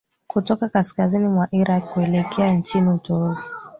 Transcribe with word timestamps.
kutoka 0.27 0.69
kaskazini 0.69 1.27
mwa 1.27 1.47
iraq 1.51 1.93
kuelekea 1.93 2.51
nchi 2.53 2.77
uturuki 2.77 3.41